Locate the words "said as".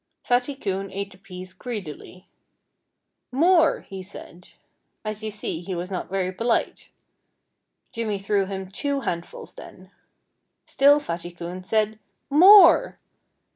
4.01-5.21